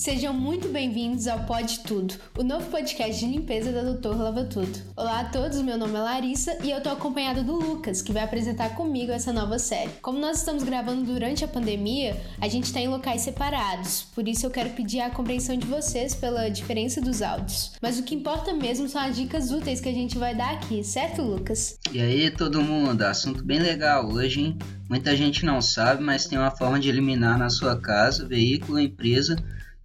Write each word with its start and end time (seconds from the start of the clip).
Sejam 0.00 0.32
muito 0.32 0.66
bem-vindos 0.68 1.26
ao 1.26 1.40
Pode 1.40 1.80
Tudo, 1.80 2.14
o 2.38 2.42
novo 2.42 2.70
podcast 2.70 3.20
de 3.20 3.30
limpeza 3.30 3.70
da 3.70 3.82
Doutor 3.82 4.16
Lava 4.16 4.44
Tudo. 4.44 4.78
Olá 4.96 5.20
a 5.20 5.24
todos, 5.26 5.60
meu 5.60 5.76
nome 5.76 5.94
é 5.94 6.00
Larissa 6.00 6.56
e 6.64 6.70
eu 6.70 6.82
tô 6.82 6.88
acompanhada 6.88 7.42
do 7.42 7.54
Lucas, 7.54 8.00
que 8.00 8.10
vai 8.10 8.22
apresentar 8.22 8.70
comigo 8.70 9.12
essa 9.12 9.30
nova 9.30 9.58
série. 9.58 9.90
Como 10.00 10.18
nós 10.18 10.38
estamos 10.38 10.62
gravando 10.62 11.04
durante 11.04 11.44
a 11.44 11.48
pandemia, 11.48 12.18
a 12.40 12.48
gente 12.48 12.72
tá 12.72 12.80
em 12.80 12.88
locais 12.88 13.20
separados, 13.20 14.06
por 14.14 14.26
isso 14.26 14.46
eu 14.46 14.50
quero 14.50 14.70
pedir 14.70 15.00
a 15.00 15.10
compreensão 15.10 15.54
de 15.54 15.66
vocês 15.66 16.14
pela 16.14 16.48
diferença 16.48 16.98
dos 16.98 17.20
áudios. 17.20 17.72
Mas 17.82 17.98
o 17.98 18.02
que 18.02 18.14
importa 18.14 18.54
mesmo 18.54 18.88
são 18.88 19.02
as 19.02 19.14
dicas 19.14 19.50
úteis 19.50 19.82
que 19.82 19.88
a 19.90 19.94
gente 19.94 20.16
vai 20.16 20.34
dar 20.34 20.52
aqui, 20.54 20.82
certo, 20.82 21.20
Lucas? 21.20 21.78
E 21.92 22.00
aí, 22.00 22.30
todo 22.30 22.62
mundo, 22.62 23.02
assunto 23.02 23.44
bem 23.44 23.58
legal 23.58 24.10
hoje, 24.10 24.40
hein? 24.40 24.58
Muita 24.88 25.14
gente 25.14 25.44
não 25.44 25.60
sabe, 25.60 26.02
mas 26.02 26.24
tem 26.24 26.38
uma 26.38 26.50
forma 26.50 26.80
de 26.80 26.88
eliminar 26.88 27.38
na 27.38 27.50
sua 27.50 27.78
casa, 27.78 28.26
veículo, 28.26 28.80
empresa 28.80 29.36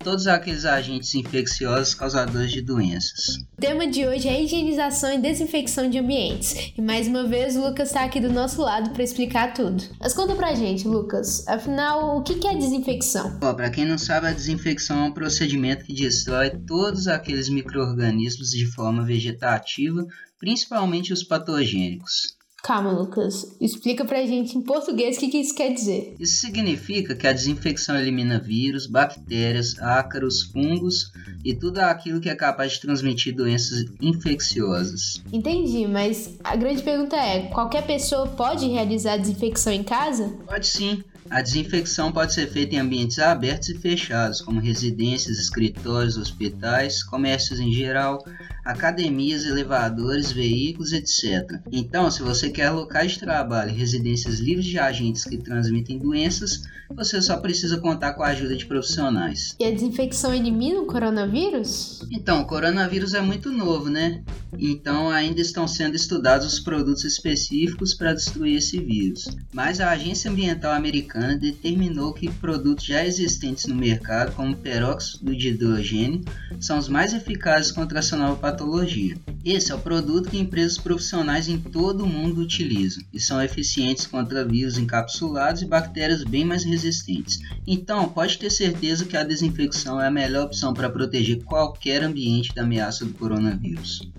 todos 0.06 0.28
aqueles 0.28 0.66
agentes 0.66 1.16
infecciosos 1.16 1.96
causadores 1.96 2.52
de 2.52 2.62
doenças. 2.62 3.38
O 3.58 3.60
tema 3.60 3.88
de 3.88 4.06
hoje 4.06 4.28
é 4.28 4.40
higienização 4.40 5.12
e 5.12 5.18
desinfecção 5.18 5.90
de 5.90 5.98
ambientes. 5.98 6.72
E 6.78 6.82
mais 6.82 7.08
uma 7.08 7.26
vez 7.26 7.56
o 7.56 7.66
Lucas 7.66 7.88
está 7.88 8.04
aqui 8.04 8.20
do 8.20 8.32
nosso 8.32 8.62
lado 8.62 8.92
para 8.92 9.02
explicar 9.02 9.56
tudo. 9.56 9.84
Mas 10.00 10.14
conta 10.14 10.36
pra 10.36 10.54
gente, 10.54 10.88
Lucas, 10.88 11.44
afinal, 11.48 12.20
o 12.20 12.22
que 12.22 12.48
é 12.48 12.56
desinfecção? 12.56 13.32
Bom, 13.40 13.56
para 13.56 13.72
quem 13.72 13.84
não 13.84 13.98
sabe, 13.98 14.28
a 14.28 14.34
desinfecção 14.34 15.00
é 15.00 15.08
um 15.08 15.12
procedimento 15.12 15.84
que 15.84 15.94
destrói 15.96 16.52
todos 16.52 17.08
aqueles 17.08 17.50
micro-organismos 17.50 18.52
de 18.52 18.68
forma 18.68 19.04
vegetativa, 19.04 20.06
principalmente 20.38 21.14
os 21.14 21.24
patogênicos. 21.24 22.36
Calma, 22.66 22.92
Lucas. 22.92 23.56
Explica 23.62 24.04
pra 24.04 24.26
gente 24.26 24.58
em 24.58 24.62
português 24.62 25.18
o 25.18 25.20
que, 25.20 25.28
que 25.28 25.38
isso 25.38 25.54
quer 25.54 25.72
dizer. 25.72 26.16
Isso 26.20 26.38
significa 26.38 27.14
que 27.14 27.28
a 27.28 27.32
desinfecção 27.32 27.96
elimina 27.96 28.40
vírus, 28.40 28.88
bactérias, 28.88 29.78
ácaros, 29.80 30.42
fungos 30.42 31.12
e 31.44 31.54
tudo 31.54 31.78
aquilo 31.78 32.20
que 32.20 32.28
é 32.28 32.34
capaz 32.34 32.72
de 32.72 32.82
transmitir 32.82 33.36
doenças 33.36 33.86
infecciosas. 34.02 35.22
Entendi, 35.32 35.86
mas 35.86 36.40
a 36.44 36.56
grande 36.56 36.82
pergunta 36.82 37.16
é: 37.16 37.44
qualquer 37.50 37.86
pessoa 37.86 38.30
pode 38.30 38.68
realizar 38.68 39.14
a 39.14 39.18
desinfecção 39.18 39.72
em 39.72 39.84
casa? 39.84 40.36
Pode 40.48 40.66
sim. 40.66 41.04
A 41.30 41.42
desinfecção 41.42 42.12
pode 42.12 42.34
ser 42.34 42.48
feita 42.48 42.76
em 42.76 42.80
ambientes 42.80 43.20
abertos 43.20 43.70
e 43.70 43.78
fechados, 43.78 44.42
como 44.42 44.60
residências, 44.60 45.38
escritórios, 45.38 46.18
hospitais, 46.18 47.04
comércios 47.04 47.60
em 47.60 47.72
geral, 47.72 48.24
academias, 48.66 49.46
elevadores, 49.46 50.32
veículos, 50.32 50.92
etc. 50.92 51.60
Então, 51.72 52.10
se 52.10 52.24
você 52.24 52.50
quer 52.50 52.72
locais 52.72 53.12
de 53.12 53.20
trabalho 53.20 53.70
e 53.70 53.78
residências 53.78 54.40
livres 54.40 54.66
de 54.66 54.80
agentes 54.80 55.24
que 55.24 55.38
transmitem 55.38 56.00
doenças, 56.00 56.64
você 56.94 57.22
só 57.22 57.38
precisa 57.38 57.78
contar 57.78 58.14
com 58.14 58.24
a 58.24 58.28
ajuda 58.28 58.56
de 58.56 58.66
profissionais. 58.66 59.56
E 59.60 59.66
a 59.66 59.72
desinfecção 59.72 60.34
elimina 60.34 60.80
o 60.80 60.86
coronavírus? 60.86 62.02
Então, 62.12 62.42
o 62.42 62.46
coronavírus 62.46 63.14
é 63.14 63.22
muito 63.22 63.52
novo, 63.52 63.90
né? 63.90 64.24
Então, 64.58 65.10
ainda 65.10 65.42
estão 65.42 65.68
sendo 65.68 65.96
estudados 65.96 66.48
os 66.48 66.60
produtos 66.60 67.04
específicos 67.04 67.94
para 67.94 68.14
destruir 68.14 68.58
esse 68.58 68.80
vírus. 68.80 69.28
Mas 69.54 69.80
a 69.80 69.92
Agência 69.92 70.32
Ambiental 70.32 70.74
Americana 70.74 71.38
determinou 71.38 72.14
que 72.14 72.32
produtos 72.32 72.86
já 72.86 73.06
existentes 73.06 73.66
no 73.66 73.76
mercado, 73.76 74.34
como 74.34 74.56
peróxido 74.56 75.36
de 75.36 75.50
hidrogênio, 75.50 76.24
são 76.60 76.78
os 76.78 76.88
mais 76.88 77.14
eficazes 77.14 77.72
contra 77.72 78.02
nova 78.16 78.38
patologia. 78.56 79.18
Esse 79.44 79.72
é 79.72 79.76
o 79.76 79.80
produto 79.80 80.30
que 80.30 80.40
empresas 80.40 80.78
profissionais 80.78 81.50
em 81.50 81.60
todo 81.60 82.06
o 82.06 82.08
mundo 82.08 82.42
utilizam 82.42 83.04
e 83.14 83.20
são 83.20 83.42
eficientes 83.44 84.08
contra 84.08 84.48
vírus 84.48 84.78
encapsulados 84.78 85.62
e 85.62 85.68
bactérias 85.68 86.24
bem 86.24 86.46
mais 86.46 86.64
resistentes. 86.64 87.40
Então, 87.68 88.08
pode 88.08 88.38
ter 88.38 88.50
certeza 88.50 89.06
que 89.06 89.18
a 89.18 89.24
desinfecção 89.24 90.02
é 90.02 90.08
a 90.08 90.12
melhor 90.12 90.46
opção 90.46 90.74
para 90.74 90.90
proteger 90.90 91.44
qualquer 91.44 92.02
ambiente 92.02 92.56
da 92.56 92.64
ameaça 92.64 93.04
do 93.04 93.14
coronavírus. 93.14 94.10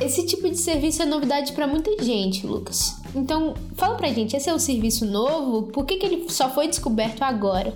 Esse 0.00 0.26
tipo 0.26 0.48
de 0.50 0.58
serviço 0.58 1.02
é 1.02 1.06
novidade 1.06 1.52
para 1.52 1.66
muita 1.66 2.02
gente, 2.02 2.46
Lucas. 2.46 2.96
Então, 3.14 3.54
fala 3.74 3.96
pra 3.96 4.12
gente, 4.12 4.36
esse 4.36 4.48
é 4.48 4.54
um 4.54 4.58
serviço 4.58 5.04
novo? 5.06 5.68
Por 5.72 5.86
que, 5.86 5.96
que 5.96 6.06
ele 6.06 6.28
só 6.28 6.52
foi 6.52 6.68
descoberto 6.68 7.22
agora? 7.22 7.74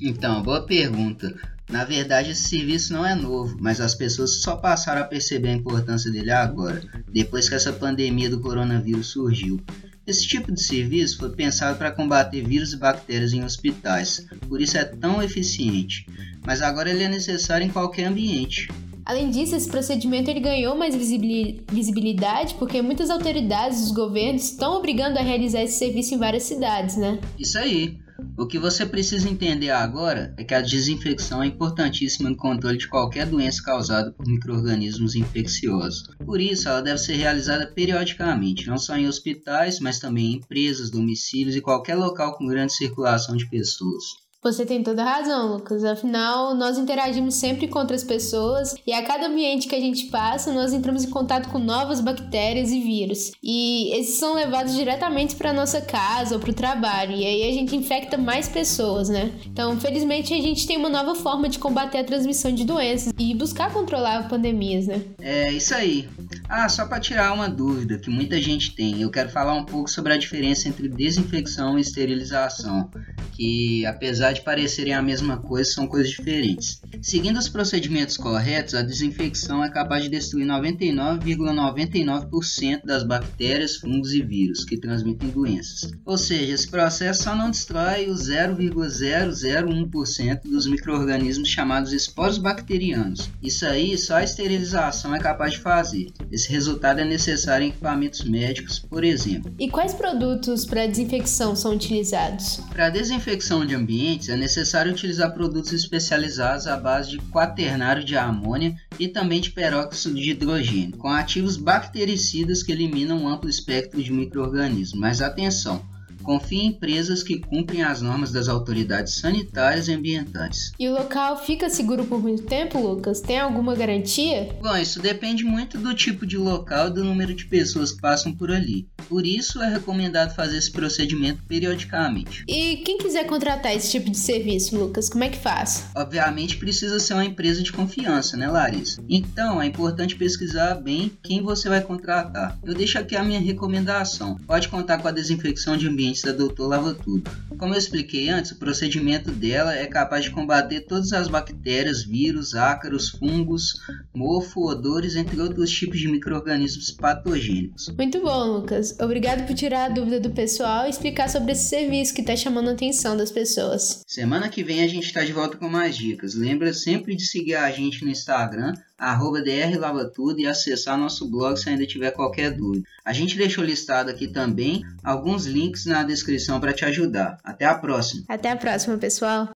Então, 0.00 0.42
boa 0.42 0.62
pergunta. 0.62 1.32
Na 1.72 1.84
verdade, 1.84 2.32
esse 2.32 2.50
serviço 2.50 2.92
não 2.92 3.04
é 3.04 3.14
novo, 3.14 3.56
mas 3.58 3.80
as 3.80 3.94
pessoas 3.94 4.42
só 4.42 4.56
passaram 4.56 5.00
a 5.00 5.04
perceber 5.04 5.48
a 5.48 5.54
importância 5.54 6.12
dele 6.12 6.30
agora, 6.30 6.82
depois 7.10 7.48
que 7.48 7.54
essa 7.54 7.72
pandemia 7.72 8.28
do 8.28 8.40
coronavírus 8.40 9.06
surgiu. 9.06 9.58
Esse 10.06 10.26
tipo 10.26 10.52
de 10.52 10.62
serviço 10.62 11.16
foi 11.16 11.30
pensado 11.30 11.78
para 11.78 11.90
combater 11.90 12.46
vírus 12.46 12.74
e 12.74 12.76
bactérias 12.76 13.32
em 13.32 13.42
hospitais, 13.42 14.26
por 14.48 14.60
isso 14.60 14.76
é 14.76 14.84
tão 14.84 15.22
eficiente, 15.22 16.06
mas 16.44 16.60
agora 16.60 16.90
ele 16.90 17.04
é 17.04 17.08
necessário 17.08 17.66
em 17.66 17.70
qualquer 17.70 18.04
ambiente. 18.04 18.68
Além 19.06 19.30
disso, 19.30 19.56
esse 19.56 19.68
procedimento 19.68 20.30
ele 20.30 20.40
ganhou 20.40 20.76
mais 20.76 20.94
visibilidade 20.94 22.54
porque 22.54 22.82
muitas 22.82 23.08
autoridades 23.08 23.80
dos 23.80 23.92
governos 23.92 24.44
estão 24.44 24.76
obrigando 24.76 25.18
a 25.18 25.22
realizar 25.22 25.62
esse 25.62 25.78
serviço 25.78 26.14
em 26.14 26.18
várias 26.18 26.42
cidades, 26.42 26.96
né? 26.98 27.18
Isso 27.38 27.58
aí. 27.58 27.98
O 28.36 28.46
que 28.46 28.58
você 28.58 28.84
precisa 28.84 29.28
entender 29.28 29.70
agora 29.70 30.34
é 30.36 30.44
que 30.44 30.54
a 30.54 30.60
desinfecção 30.60 31.42
é 31.42 31.46
importantíssima 31.46 32.30
no 32.30 32.36
controle 32.36 32.78
de 32.78 32.88
qualquer 32.88 33.26
doença 33.26 33.62
causada 33.62 34.10
por 34.10 34.26
microrganismos 34.26 35.14
infecciosos. 35.14 36.08
Por 36.24 36.40
isso, 36.40 36.68
ela 36.68 36.82
deve 36.82 36.98
ser 36.98 37.14
realizada 37.14 37.66
periodicamente, 37.66 38.66
não 38.66 38.78
só 38.78 38.96
em 38.96 39.06
hospitais, 39.06 39.80
mas 39.80 39.98
também 39.98 40.32
em 40.32 40.36
empresas, 40.36 40.90
domicílios 40.90 41.56
e 41.56 41.60
qualquer 41.60 41.94
local 41.94 42.36
com 42.36 42.46
grande 42.46 42.74
circulação 42.74 43.36
de 43.36 43.48
pessoas. 43.48 44.21
Você 44.42 44.66
tem 44.66 44.82
toda 44.82 45.04
a 45.04 45.18
razão, 45.18 45.52
Lucas. 45.52 45.84
Afinal, 45.84 46.52
nós 46.56 46.76
interagimos 46.76 47.36
sempre 47.36 47.68
com 47.68 47.78
outras 47.78 48.02
pessoas 48.02 48.74
e 48.84 48.92
a 48.92 49.00
cada 49.04 49.28
ambiente 49.28 49.68
que 49.68 49.74
a 49.76 49.80
gente 49.80 50.06
passa, 50.06 50.52
nós 50.52 50.72
entramos 50.72 51.04
em 51.04 51.10
contato 51.10 51.48
com 51.48 51.60
novas 51.60 52.00
bactérias 52.00 52.72
e 52.72 52.80
vírus. 52.80 53.30
E 53.40 53.94
esses 53.96 54.16
são 54.16 54.34
levados 54.34 54.74
diretamente 54.74 55.36
para 55.36 55.52
nossa 55.52 55.80
casa 55.80 56.34
ou 56.34 56.40
para 56.40 56.50
o 56.50 56.54
trabalho. 56.54 57.12
E 57.12 57.24
aí 57.24 57.48
a 57.48 57.52
gente 57.52 57.76
infecta 57.76 58.18
mais 58.18 58.48
pessoas, 58.48 59.08
né? 59.08 59.30
Então, 59.46 59.78
felizmente, 59.78 60.34
a 60.34 60.42
gente 60.42 60.66
tem 60.66 60.76
uma 60.76 60.88
nova 60.88 61.14
forma 61.14 61.48
de 61.48 61.60
combater 61.60 61.98
a 61.98 62.04
transmissão 62.04 62.52
de 62.52 62.64
doenças 62.64 63.12
e 63.16 63.32
buscar 63.34 63.72
controlar 63.72 64.28
pandemias, 64.28 64.88
né? 64.88 65.02
É 65.20 65.52
isso 65.52 65.72
aí. 65.72 66.08
Ah, 66.48 66.68
só 66.68 66.84
para 66.86 66.98
tirar 66.98 67.32
uma 67.32 67.48
dúvida 67.48 67.96
que 67.96 68.10
muita 68.10 68.42
gente 68.42 68.74
tem, 68.74 69.00
eu 69.00 69.10
quero 69.10 69.28
falar 69.28 69.54
um 69.54 69.64
pouco 69.64 69.88
sobre 69.88 70.12
a 70.12 70.16
diferença 70.16 70.68
entre 70.68 70.88
desinfecção 70.88 71.78
e 71.78 71.80
esterilização, 71.80 72.90
que 73.32 73.84
apesar 73.86 74.32
de 74.32 74.42
parecerem 74.42 74.94
a 74.94 75.02
mesma 75.02 75.38
coisa, 75.38 75.70
são 75.70 75.86
coisas 75.86 76.10
diferentes. 76.10 76.80
Seguindo 77.00 77.38
os 77.38 77.48
procedimentos 77.48 78.16
corretos, 78.16 78.74
a 78.74 78.82
desinfecção 78.82 79.64
é 79.64 79.70
capaz 79.70 80.02
de 80.04 80.10
destruir 80.10 80.46
99,99% 80.46 82.02
,99 82.02 82.84
das 82.84 83.02
bactérias, 83.02 83.76
fungos 83.76 84.12
e 84.12 84.20
vírus 84.22 84.64
que 84.64 84.78
transmitem 84.78 85.30
doenças. 85.30 85.90
Ou 86.04 86.18
seja, 86.18 86.52
esse 86.52 86.68
processo 86.68 87.24
só 87.24 87.34
não 87.34 87.50
destrói 87.50 88.08
os 88.08 88.28
0,001% 88.28 90.42
dos 90.44 90.66
micro-organismos 90.66 91.48
chamados 91.48 91.92
esporos 91.92 92.38
bacterianos. 92.38 93.30
Isso 93.42 93.66
aí 93.66 93.96
só 93.96 94.16
a 94.16 94.24
esterilização 94.24 95.14
é 95.14 95.18
capaz 95.18 95.54
de 95.54 95.60
fazer. 95.60 96.12
Esse 96.30 96.50
resultado 96.50 97.00
é 97.00 97.04
necessário 97.04 97.66
em 97.66 97.70
equipamentos 97.70 98.22
médicos, 98.24 98.78
por 98.78 99.02
exemplo. 99.04 99.52
E 99.58 99.70
quais 99.70 99.94
produtos 99.94 100.64
para 100.64 100.86
desinfecção 100.86 101.56
são 101.56 101.74
utilizados? 101.74 102.60
Para 102.70 102.90
desinfecção 102.90 103.21
de 103.64 103.74
ambientes 103.76 104.28
é 104.28 104.36
necessário 104.36 104.90
utilizar 104.90 105.32
produtos 105.32 105.72
especializados 105.72 106.66
à 106.66 106.76
base 106.76 107.10
de 107.10 107.18
quaternário 107.30 108.04
de 108.04 108.16
amônia 108.16 108.74
e 108.98 109.06
também 109.06 109.40
de 109.40 109.50
peróxido 109.50 110.16
de 110.16 110.30
hidrogênio, 110.30 110.96
com 110.96 111.08
ativos 111.08 111.56
bactericidas 111.56 112.64
que 112.64 112.72
eliminam 112.72 113.22
um 113.22 113.28
amplo 113.28 113.48
espectro 113.48 114.02
de 114.02 114.12
micro-organismos. 114.12 114.98
Mas 114.98 115.22
atenção, 115.22 115.84
confie 116.22 116.60
em 116.60 116.66
empresas 116.66 117.22
que 117.22 117.40
cumprem 117.40 117.82
as 117.82 118.00
normas 118.00 118.32
das 118.32 118.48
autoridades 118.48 119.14
sanitárias 119.14 119.88
e 119.88 119.92
ambientais. 119.92 120.72
E 120.78 120.88
o 120.88 120.92
local 120.92 121.36
fica 121.36 121.68
seguro 121.68 122.04
por 122.04 122.20
muito 122.20 122.44
tempo, 122.44 122.78
Lucas? 122.78 123.20
Tem 123.20 123.38
alguma 123.38 123.74
garantia? 123.74 124.56
Bom, 124.60 124.76
isso 124.76 125.00
depende 125.00 125.44
muito 125.44 125.78
do 125.78 125.94
tipo 125.94 126.26
de 126.26 126.36
local 126.36 126.88
e 126.88 126.92
do 126.92 127.04
número 127.04 127.34
de 127.34 127.46
pessoas 127.46 127.92
que 127.92 128.00
passam 128.00 128.32
por 128.32 128.50
ali. 128.50 128.86
Por 129.08 129.26
isso 129.26 129.60
é 129.62 129.68
recomendado 129.68 130.34
fazer 130.34 130.58
esse 130.58 130.70
procedimento 130.70 131.42
periodicamente. 131.44 132.44
E 132.48 132.78
quem 132.78 132.98
quiser 132.98 133.26
contratar 133.26 133.74
esse 133.74 133.90
tipo 133.90 134.10
de 134.10 134.18
serviço, 134.18 134.78
Lucas, 134.78 135.08
como 135.08 135.24
é 135.24 135.28
que 135.28 135.38
faz? 135.38 135.86
Obviamente 135.94 136.56
precisa 136.56 137.00
ser 137.00 137.14
uma 137.14 137.24
empresa 137.24 137.62
de 137.62 137.72
confiança, 137.72 138.36
né, 138.36 138.48
Larissa? 138.48 139.02
Então 139.08 139.60
é 139.60 139.66
importante 139.66 140.16
pesquisar 140.16 140.76
bem 140.76 141.12
quem 141.22 141.42
você 141.42 141.68
vai 141.68 141.80
contratar. 141.80 142.58
Eu 142.64 142.74
deixo 142.74 142.98
aqui 142.98 143.16
a 143.16 143.24
minha 143.24 143.40
recomendação. 143.40 144.36
Pode 144.46 144.68
contar 144.68 144.98
com 144.98 145.08
a 145.08 145.12
desinfecção 145.12 145.76
de 145.76 145.88
ambiente 145.88 146.11
ingredientes 146.12 146.22
da 146.22 146.32
Doutor 146.32 146.68
Lava 146.68 146.94
Tudo. 146.94 147.30
Como 147.58 147.74
eu 147.74 147.78
expliquei 147.78 148.28
antes, 148.28 148.52
o 148.52 148.58
procedimento 148.58 149.30
dela 149.30 149.74
é 149.74 149.86
capaz 149.86 150.24
de 150.24 150.30
combater 150.30 150.82
todas 150.82 151.12
as 151.12 151.28
bactérias, 151.28 152.04
vírus, 152.04 152.54
ácaros, 152.54 153.08
fungos, 153.08 153.80
mofo, 154.14 154.68
odores, 154.68 155.16
entre 155.16 155.40
outros 155.40 155.70
tipos 155.70 155.98
de 155.98 156.08
micro-organismos 156.08 156.90
patogênicos. 156.90 157.88
Muito 157.96 158.20
bom, 158.20 158.58
Lucas. 158.58 158.96
Obrigado 159.00 159.46
por 159.46 159.54
tirar 159.54 159.86
a 159.86 159.88
dúvida 159.88 160.20
do 160.20 160.30
pessoal 160.30 160.86
e 160.86 160.90
explicar 160.90 161.28
sobre 161.28 161.52
esse 161.52 161.68
serviço 161.68 162.14
que 162.14 162.20
está 162.20 162.36
chamando 162.36 162.68
a 162.68 162.72
atenção 162.72 163.16
das 163.16 163.30
pessoas. 163.30 164.02
Semana 164.06 164.48
que 164.48 164.62
vem 164.62 164.82
a 164.82 164.88
gente 164.88 165.06
está 165.06 165.24
de 165.24 165.32
volta 165.32 165.56
com 165.56 165.68
mais 165.68 165.96
dicas. 165.96 166.34
Lembra 166.34 166.72
sempre 166.72 167.16
de 167.16 167.24
seguir 167.24 167.54
a 167.54 167.70
gente 167.70 168.04
no 168.04 168.10
Instagram, 168.10 168.74
arroba 168.98 169.42
drlavatudo 169.42 170.40
e 170.40 170.46
acessar 170.46 170.98
nosso 170.98 171.28
blog 171.28 171.56
se 171.56 171.68
ainda 171.68 171.86
tiver 171.86 172.10
qualquer 172.12 172.50
dúvida. 172.50 172.86
A 173.04 173.12
gente 173.12 173.36
deixou 173.36 173.64
listado 173.64 174.10
aqui 174.10 174.28
também 174.28 174.82
alguns 175.02 175.44
links 175.44 175.86
na 176.02 176.08
descrição 176.08 176.60
para 176.60 176.72
te 176.72 176.84
ajudar. 176.84 177.38
Até 177.42 177.64
a 177.64 177.74
próxima. 177.74 178.24
Até 178.28 178.50
a 178.50 178.56
próxima, 178.56 178.98
pessoal. 178.98 179.48